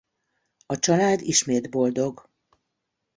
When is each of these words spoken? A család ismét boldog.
A 0.65 0.79
család 0.79 1.21
ismét 1.21 1.69
boldog. 1.69 2.29